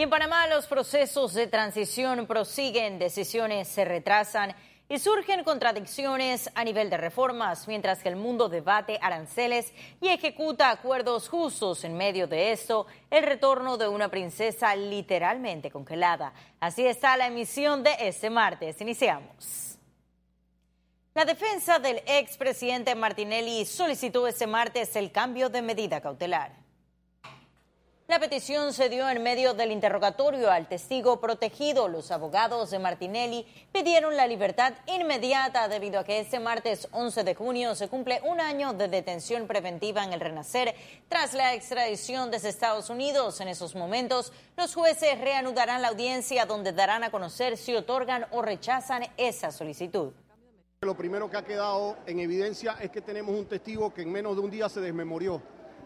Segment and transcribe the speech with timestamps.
[0.00, 4.56] Y en Panamá los procesos de transición prosiguen, decisiones se retrasan
[4.88, 10.70] y surgen contradicciones a nivel de reformas, mientras que el mundo debate aranceles y ejecuta
[10.70, 16.32] acuerdos justos en medio de esto, el retorno de una princesa literalmente congelada.
[16.60, 18.80] Así está la emisión de este martes.
[18.80, 19.76] Iniciamos.
[21.12, 26.59] La defensa del expresidente Martinelli solicitó este martes el cambio de medida cautelar.
[28.10, 31.86] La petición se dio en medio del interrogatorio al testigo protegido.
[31.86, 37.36] Los abogados de Martinelli pidieron la libertad inmediata debido a que este martes 11 de
[37.36, 40.74] junio se cumple un año de detención preventiva en el Renacer
[41.08, 43.40] tras la extradición desde Estados Unidos.
[43.40, 48.42] En esos momentos, los jueces reanudarán la audiencia donde darán a conocer si otorgan o
[48.42, 50.12] rechazan esa solicitud.
[50.80, 54.34] Lo primero que ha quedado en evidencia es que tenemos un testigo que en menos
[54.34, 55.40] de un día se desmemorió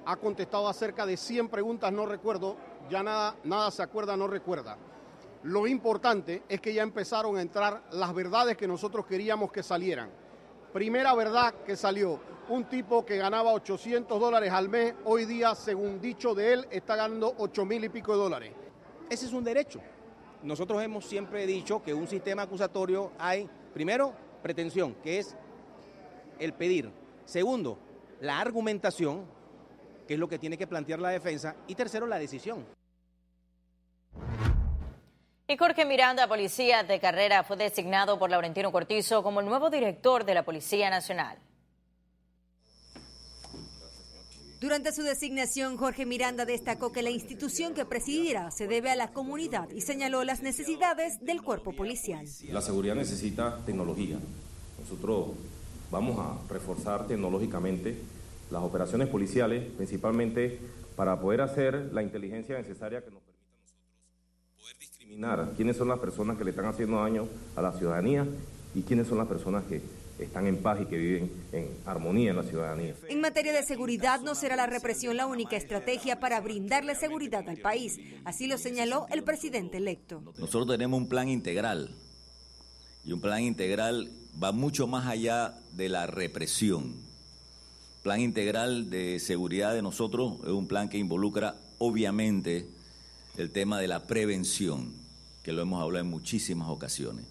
[0.06, 2.56] ha contestado a cerca de 100 preguntas, no recuerdo,
[2.90, 4.76] ya nada, nada se acuerda, no recuerda.
[5.44, 10.10] Lo importante es que ya empezaron a entrar las verdades que nosotros queríamos que salieran.
[10.72, 16.00] Primera verdad que salió, un tipo que ganaba 800 dólares al mes, hoy día, según
[16.00, 18.52] dicho de él, está ganando 8 mil y pico de dólares.
[19.08, 19.80] Ese es un derecho.
[20.42, 25.36] Nosotros hemos siempre dicho que un sistema acusatorio hay, primero, pretensión, que es
[26.38, 26.90] el pedir.
[27.24, 27.78] Segundo,
[28.20, 29.24] la argumentación,
[30.06, 32.64] que es lo que tiene que plantear la defensa, y tercero, la decisión.
[35.46, 40.24] Y Jorge Miranda, policía de carrera, fue designado por Laurentino Cortizo como el nuevo director
[40.24, 41.38] de la Policía Nacional.
[44.58, 49.12] Durante su designación, Jorge Miranda destacó que la institución que presidirá se debe a la
[49.12, 52.26] comunidad y señaló las necesidades del cuerpo policial.
[52.48, 54.16] La seguridad necesita tecnología.
[54.80, 55.32] Nosotros
[55.90, 57.98] vamos a reforzar tecnológicamente
[58.50, 60.58] las operaciones policiales, principalmente
[60.96, 65.88] para poder hacer la inteligencia necesaria que nos permita a nosotros poder discriminar quiénes son
[65.88, 68.26] las personas que le están haciendo daño a la ciudadanía
[68.74, 69.80] y quiénes son las personas que
[70.18, 72.94] están en paz y que viven en armonía en la ciudadanía.
[73.08, 77.58] En materia de seguridad no será la represión la única estrategia para brindarle seguridad al
[77.58, 80.22] país, así lo señaló el presidente electo.
[80.38, 81.90] Nosotros tenemos un plan integral
[83.04, 84.10] y un plan integral
[84.42, 86.94] va mucho más allá de la represión
[88.04, 92.68] plan integral de seguridad de nosotros es un plan que involucra obviamente
[93.38, 94.92] el tema de la prevención,
[95.42, 97.24] que lo hemos hablado en muchísimas ocasiones.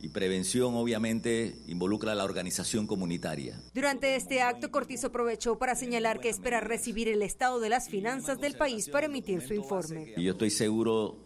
[0.00, 3.60] Y prevención obviamente involucra a la organización comunitaria.
[3.74, 8.40] Durante este acto, Cortizo aprovechó para señalar que espera recibir el estado de las finanzas
[8.40, 10.14] del país para emitir su informe.
[10.16, 11.16] Y yo estoy seguro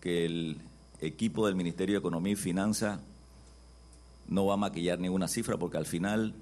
[0.00, 0.58] que el
[1.00, 3.00] equipo del Ministerio de Economía y Finanzas
[4.28, 6.32] no va a maquillar ninguna cifra porque al final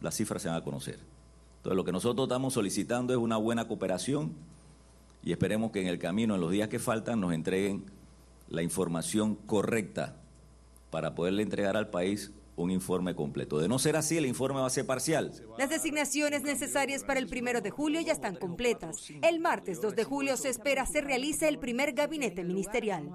[0.00, 1.11] las cifras se van a conocer.
[1.62, 4.32] Entonces, lo que nosotros estamos solicitando es una buena cooperación
[5.22, 7.84] y esperemos que en el camino, en los días que faltan, nos entreguen
[8.48, 10.16] la información correcta
[10.90, 13.60] para poderle entregar al país un informe completo.
[13.60, 15.32] De no ser así, el informe va a ser parcial.
[15.56, 18.96] Las designaciones necesarias para el primero de julio ya están completas.
[19.22, 23.08] El martes 2 de julio se espera se realice el primer gabinete ministerial.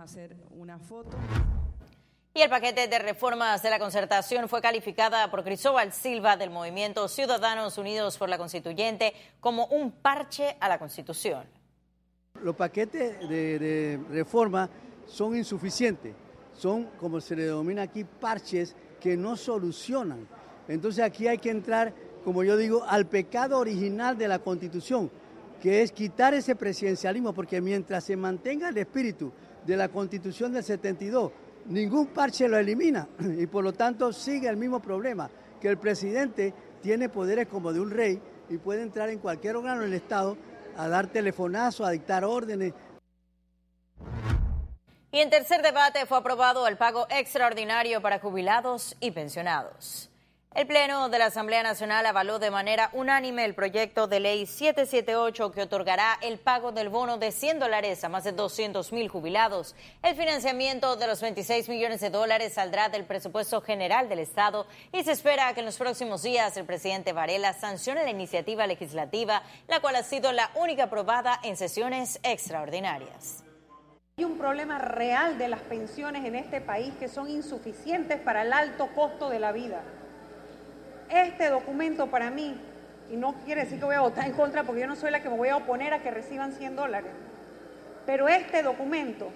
[2.38, 7.08] Y el paquete de reformas de la concertación fue calificada por Cristóbal Silva del movimiento
[7.08, 11.48] Ciudadanos Unidos por la Constituyente como un parche a la Constitución.
[12.44, 14.70] Los paquetes de, reforma
[15.08, 16.14] son insuficientes,
[16.54, 20.28] son, como se le denomina aquí, parches que no solucionan.
[20.68, 21.92] Entonces aquí hay que entrar,
[22.24, 25.10] como yo digo, al pecado original de la Constitución,
[25.60, 29.34] que es quitar ese presidencialismo, porque mientras se mantenga el espíritu
[29.66, 31.32] de la Constitución del 72,
[31.68, 35.30] ningún parche lo elimina y por lo tanto sigue el mismo problema,
[35.62, 39.82] que el presidente tiene poderes como de un rey y puede entrar en cualquier órgano
[39.82, 40.38] del Estado
[40.78, 42.74] a dar telefonazo, a dictar órdenes.
[45.12, 50.10] Y en tercer debate fue aprobado el pago extraordinario para jubilados y pensionados.
[50.58, 55.52] El Pleno de la Asamblea Nacional avaló de manera unánime el proyecto de ley 778
[55.52, 59.76] que otorgará el pago del bono de 100 dólares a más de 200 mil jubilados.
[60.02, 65.04] El financiamiento de los 26 millones de dólares saldrá del presupuesto general del Estado y
[65.04, 69.80] se espera que en los próximos días el presidente Varela sancione la iniciativa legislativa, la
[69.80, 73.44] cual ha sido la única aprobada en sesiones extraordinarias.
[74.18, 78.52] Hay un problema real de las pensiones en este país que son insuficientes para el
[78.52, 79.84] alto costo de la vida
[81.10, 82.60] este documento para mí,
[83.10, 85.22] y no quiere decir que voy a votar en contra porque yo no soy la
[85.22, 87.12] que me voy a oponer a que reciban 100 dólares,
[88.06, 89.32] pero este documento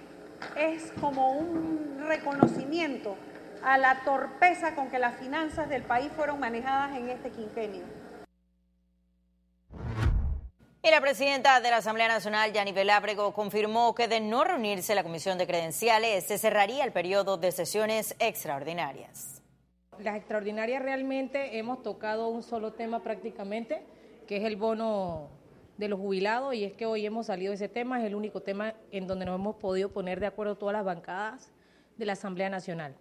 [0.55, 3.15] es como un reconocimiento
[3.63, 7.83] a la torpeza con que las finanzas del país fueron manejadas en este quinquenio.
[10.83, 15.03] Y la presidenta de la Asamblea Nacional, Yanibel Ábrego, confirmó que de no reunirse la
[15.03, 19.40] Comisión de Credenciales, se cerraría el periodo de sesiones extraordinarias.
[20.03, 23.83] Las extraordinarias realmente hemos tocado un solo tema prácticamente,
[24.25, 25.29] que es el bono
[25.77, 28.41] de los jubilados, y es que hoy hemos salido de ese tema, es el único
[28.41, 31.51] tema en donde nos hemos podido poner de acuerdo todas las bancadas
[31.97, 32.95] de la Asamblea Nacional.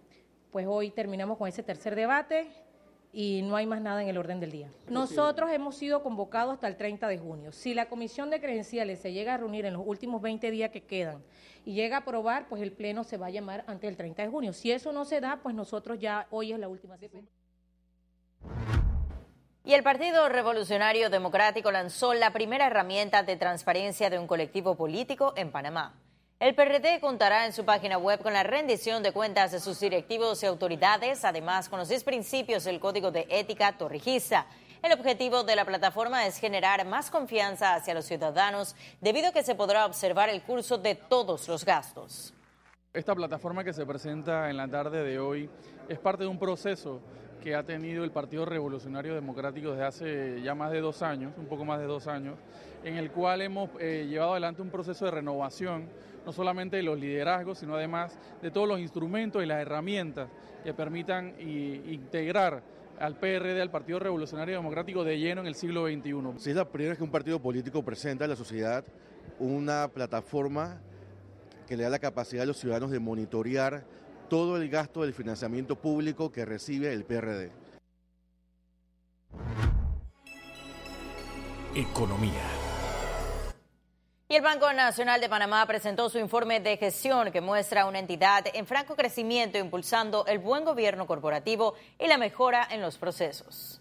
[0.51, 2.51] Pues hoy terminamos con ese tercer debate
[3.13, 4.69] y no hay más nada en el orden del día.
[4.87, 7.51] Nosotros hemos sido convocados hasta el 30 de junio.
[7.51, 10.83] Si la comisión de credenciales se llega a reunir en los últimos 20 días que
[10.83, 11.23] quedan
[11.65, 14.29] y llega a aprobar, pues el pleno se va a llamar antes del 30 de
[14.29, 14.53] junio.
[14.53, 17.27] Si eso no se da, pues nosotros ya hoy es la última sesión.
[19.63, 25.33] Y el Partido Revolucionario Democrático lanzó la primera herramienta de transparencia de un colectivo político
[25.35, 26.00] en Panamá.
[26.41, 30.41] El PRD contará en su página web con la rendición de cuentas de sus directivos
[30.41, 34.47] y autoridades, además con los 10 principios del Código de Ética Torrijista.
[34.81, 39.43] El objetivo de la plataforma es generar más confianza hacia los ciudadanos, debido a que
[39.43, 42.33] se podrá observar el curso de todos los gastos.
[42.93, 45.49] Esta plataforma que se presenta en la tarde de hoy
[45.87, 46.99] es parte de un proceso
[47.41, 51.45] que ha tenido el Partido Revolucionario Democrático desde hace ya más de dos años, un
[51.45, 52.35] poco más de dos años,
[52.83, 55.87] en el cual hemos eh, llevado adelante un proceso de renovación
[56.25, 60.27] no solamente de los liderazgos, sino además de todos los instrumentos y las herramientas
[60.61, 62.61] que permitan integrar
[62.99, 66.39] al PRD, al Partido Revolucionario Democrático, de lleno en el siglo XXI.
[66.39, 68.83] Sí, es la primera vez que un partido político presenta a la sociedad
[69.39, 70.81] una plataforma
[71.71, 73.85] que le da la capacidad a los ciudadanos de monitorear
[74.29, 77.49] todo el gasto del financiamiento público que recibe el PRD.
[81.73, 82.43] Economía.
[84.27, 88.43] Y el Banco Nacional de Panamá presentó su informe de gestión que muestra una entidad
[88.53, 93.80] en franco crecimiento impulsando el buen gobierno corporativo y la mejora en los procesos.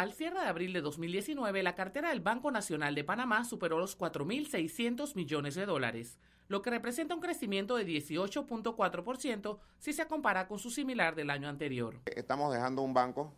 [0.00, 3.98] Al cierre de abril de 2019, la cartera del Banco Nacional de Panamá superó los
[3.98, 6.18] 4.600 millones de dólares,
[6.48, 11.50] lo que representa un crecimiento de 18.4% si se compara con su similar del año
[11.50, 12.00] anterior.
[12.06, 13.34] Estamos dejando un banco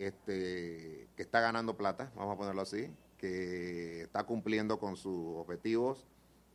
[0.00, 6.08] este, que está ganando plata, vamos a ponerlo así, que está cumpliendo con sus objetivos,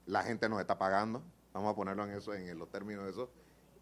[0.05, 3.31] la gente nos está pagando, vamos a ponerlo en eso, en los términos de eso,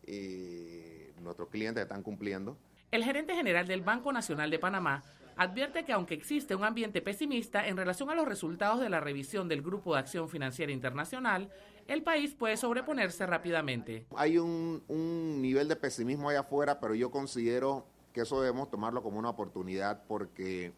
[0.05, 2.59] y nuestros clientes están cumpliendo.
[2.95, 5.03] El gerente general del Banco Nacional de Panamá
[5.35, 9.49] advierte que aunque existe un ambiente pesimista en relación a los resultados de la revisión
[9.49, 11.49] del Grupo de Acción Financiera Internacional,
[11.89, 14.05] el país puede sobreponerse rápidamente.
[14.15, 19.03] Hay un, un nivel de pesimismo allá afuera, pero yo considero que eso debemos tomarlo
[19.03, 20.71] como una oportunidad porque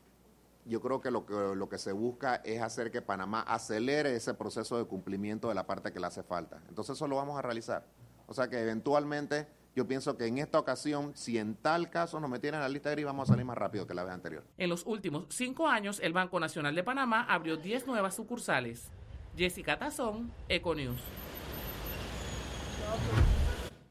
[0.66, 4.34] yo creo que lo, que lo que se busca es hacer que Panamá acelere ese
[4.34, 6.64] proceso de cumplimiento de la parte que le hace falta.
[6.68, 7.86] Entonces eso lo vamos a realizar.
[8.26, 9.46] O sea que eventualmente
[9.78, 12.90] yo pienso que en esta ocasión, si en tal caso nos metieran en la lista
[12.90, 14.44] gris, vamos a salir más rápido que la vez anterior.
[14.58, 18.90] En los últimos cinco años, el Banco Nacional de Panamá abrió 10 nuevas sucursales.
[19.38, 21.00] Jessica Tazón, Econews.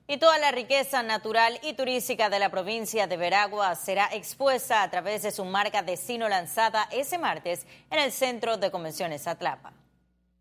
[0.08, 4.90] Y toda la riqueza natural y turística de la provincia de Veragua será expuesta a
[4.90, 9.72] través de su marca Destino lanzada ese martes en el Centro de Convenciones Atlapa.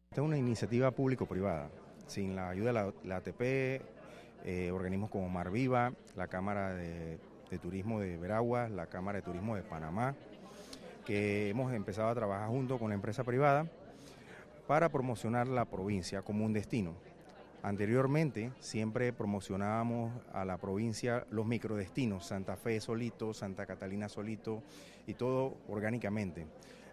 [0.10, 1.70] Esta es una iniciativa público-privada.
[2.08, 3.95] Sin la ayuda de la, ATP,
[4.46, 7.20] eh, organismos como Mar Viva, la Cámara de,
[7.50, 10.16] de Turismo de Veragua, la Cámara de Turismo de Panamá,
[11.06, 13.68] que hemos empezado a trabajar junto con la empresa privada
[14.68, 16.94] para promocionar la provincia como un destino.
[17.64, 24.62] Anteriormente siempre promocionábamos a la provincia los microdestinos, Santa Fe solito, Santa Catalina solito
[25.08, 26.46] y todo orgánicamente.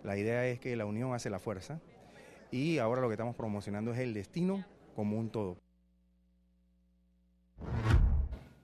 [0.03, 1.79] La idea es que la unión hace la fuerza
[2.51, 4.65] y ahora lo que estamos promocionando es el destino
[4.97, 5.62] como un todo.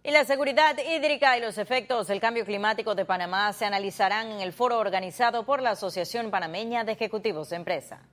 [0.08, 4.40] Y la seguridad hídrica y los efectos del cambio climático de Panamá se analizarán en
[4.40, 8.08] el foro organizado por la Asociación Panameña de Ejecutivos de Empresa.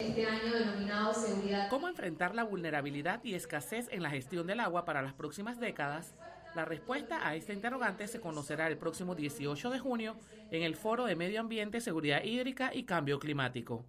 [0.00, 1.68] Este año denominado Seguridad.
[1.70, 6.12] ¿Cómo enfrentar la vulnerabilidad y escasez en la gestión del agua para las próximas décadas?
[6.56, 10.16] La respuesta a esta interrogante se conocerá el próximo 18 de junio
[10.50, 13.84] en el Foro de Medio Ambiente, Seguridad Hídrica y Cambio Climático.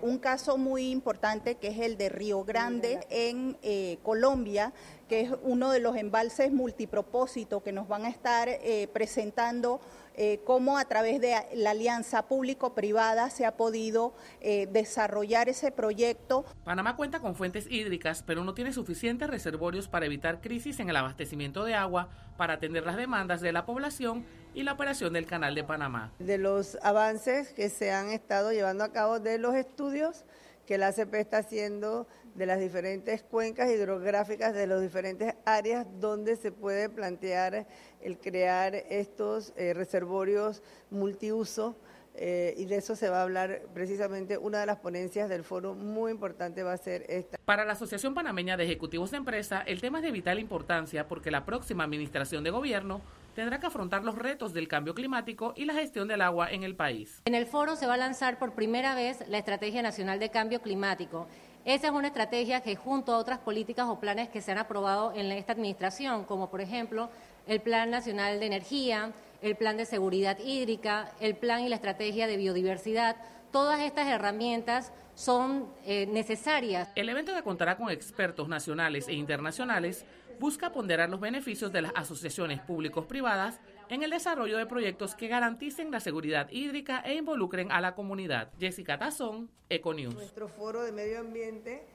[0.00, 4.72] Un caso muy importante que es el de Río Grande en eh, Colombia,
[5.08, 9.80] que es uno de los embalses multipropósito que nos van a estar eh, presentando
[10.14, 16.44] eh, cómo a través de la alianza público-privada se ha podido eh, desarrollar ese proyecto.
[16.64, 20.96] Panamá cuenta con fuentes hídricas, pero no tiene suficientes reservorios para evitar crisis en el
[20.96, 24.24] abastecimiento de agua, para atender las demandas de la población
[24.54, 26.12] y la operación del Canal de Panamá.
[26.18, 30.24] De los avances que se han estado llevando a cabo de los estudios
[30.68, 36.36] que la ACP está haciendo de las diferentes cuencas hidrográficas de las diferentes áreas donde
[36.36, 37.66] se puede plantear
[38.02, 41.74] el crear estos eh, reservorios multiuso
[42.16, 45.74] eh, y de eso se va a hablar precisamente una de las ponencias del foro
[45.74, 47.38] muy importante va a ser esta.
[47.46, 51.30] Para la Asociación Panameña de Ejecutivos de Empresa, el tema es de vital importancia porque
[51.30, 53.00] la próxima administración de gobierno
[53.38, 56.74] tendrá que afrontar los retos del cambio climático y la gestión del agua en el
[56.74, 57.22] país.
[57.24, 60.60] En el foro se va a lanzar por primera vez la Estrategia Nacional de Cambio
[60.60, 61.28] Climático.
[61.64, 65.12] Esa es una estrategia que junto a otras políticas o planes que se han aprobado
[65.14, 67.10] en esta administración, como por ejemplo
[67.46, 72.26] el Plan Nacional de Energía, el Plan de Seguridad Hídrica, el Plan y la Estrategia
[72.26, 73.14] de Biodiversidad.
[73.52, 76.90] Todas estas herramientas son eh, necesarias.
[76.96, 80.04] El evento que contará con expertos nacionales e internacionales
[80.38, 85.28] busca ponderar los beneficios de las asociaciones públicos privadas en el desarrollo de proyectos que
[85.28, 88.50] garanticen la seguridad hídrica e involucren a la comunidad.
[88.58, 90.14] Jessica Tazón, Econews.
[90.14, 91.86] Nuestro foro de medio ambiente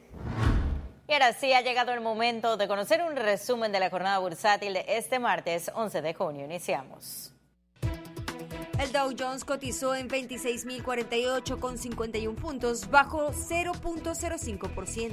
[1.08, 4.74] y ahora sí ha llegado el momento de conocer un resumen de la jornada bursátil
[4.74, 6.46] de este martes 11 de junio.
[6.46, 7.33] Iniciamos.
[8.80, 15.12] El Dow Jones cotizó en 26.048,51 puntos, bajo 0.05%.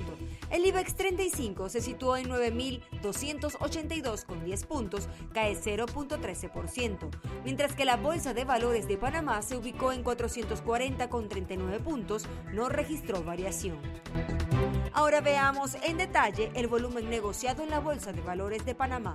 [0.50, 7.08] El IBEX 35 se situó en 9.282,10 puntos, cae 0.13%,
[7.44, 13.22] mientras que la Bolsa de Valores de Panamá se ubicó en 440,39 puntos, no registró
[13.22, 13.78] variación.
[14.92, 19.14] Ahora veamos en detalle el volumen negociado en la Bolsa de Valores de Panamá.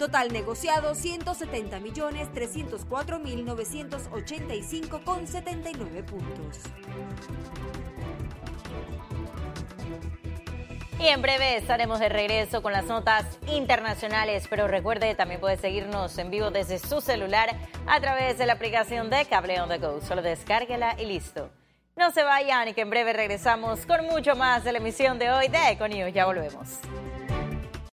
[0.00, 6.58] Total negociado 170 millones 304 mil 985 con 79 puntos.
[10.98, 16.16] Y en breve estaremos de regreso con las notas internacionales, pero recuerde, también puede seguirnos
[16.16, 17.54] en vivo desde su celular
[17.86, 20.00] a través de la aplicación de Cable on the Go.
[20.00, 21.50] Solo descárguela y listo.
[21.94, 25.30] No se vayan y que en breve regresamos con mucho más de la emisión de
[25.30, 26.14] hoy de Econews.
[26.14, 26.80] Ya volvemos.